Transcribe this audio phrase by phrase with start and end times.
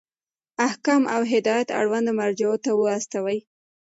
[0.67, 3.39] احکام او هدایات اړونده مرجعو ته واستوئ.